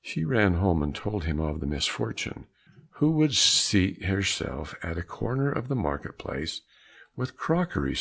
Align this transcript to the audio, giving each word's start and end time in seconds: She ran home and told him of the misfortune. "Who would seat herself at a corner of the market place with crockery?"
She 0.00 0.24
ran 0.24 0.54
home 0.54 0.84
and 0.84 0.94
told 0.94 1.24
him 1.24 1.40
of 1.40 1.58
the 1.58 1.66
misfortune. 1.66 2.46
"Who 3.00 3.10
would 3.16 3.34
seat 3.34 4.04
herself 4.04 4.76
at 4.84 4.96
a 4.98 5.02
corner 5.02 5.50
of 5.50 5.66
the 5.66 5.74
market 5.74 6.16
place 6.16 6.60
with 7.16 7.36
crockery?" 7.36 7.92